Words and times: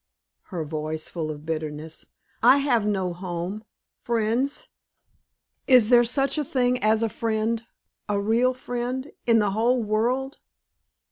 her 0.45 0.65
voice 0.65 1.07
full 1.07 1.29
of 1.29 1.45
bitterness 1.45 2.07
"I 2.41 2.57
have 2.57 2.87
no 2.87 3.13
home. 3.13 3.63
Friends? 4.01 4.67
Is 5.67 5.89
there 5.89 6.03
such 6.03 6.39
a 6.39 6.43
thing 6.43 6.81
as 6.83 7.03
a 7.03 7.07
friend 7.07 7.63
a 8.09 8.19
real 8.19 8.55
friend 8.55 9.11
in 9.27 9.37
the 9.37 9.51
whole 9.51 9.83
world?" 9.83 10.39